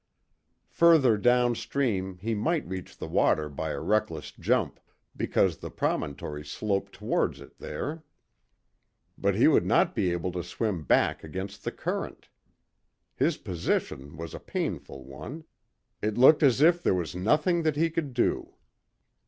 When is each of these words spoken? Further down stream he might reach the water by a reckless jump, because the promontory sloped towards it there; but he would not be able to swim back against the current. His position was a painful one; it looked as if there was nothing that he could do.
Further 0.71 1.15
down 1.15 1.53
stream 1.53 2.17
he 2.17 2.33
might 2.33 2.67
reach 2.67 2.97
the 2.97 3.05
water 3.05 3.49
by 3.49 3.69
a 3.69 3.79
reckless 3.79 4.31
jump, 4.31 4.79
because 5.15 5.57
the 5.59 5.69
promontory 5.69 6.43
sloped 6.43 6.93
towards 6.93 7.39
it 7.39 7.59
there; 7.59 8.03
but 9.15 9.35
he 9.35 9.47
would 9.47 9.63
not 9.63 9.93
be 9.93 10.11
able 10.11 10.31
to 10.31 10.43
swim 10.43 10.81
back 10.85 11.23
against 11.23 11.63
the 11.63 11.71
current. 11.71 12.29
His 13.15 13.37
position 13.37 14.17
was 14.17 14.33
a 14.33 14.39
painful 14.39 15.03
one; 15.03 15.43
it 16.01 16.17
looked 16.17 16.41
as 16.41 16.61
if 16.61 16.81
there 16.81 16.95
was 16.95 17.15
nothing 17.15 17.61
that 17.61 17.75
he 17.75 17.91
could 17.91 18.15
do. 18.15 18.55